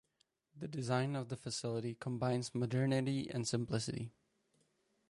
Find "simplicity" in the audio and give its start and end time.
3.47-4.15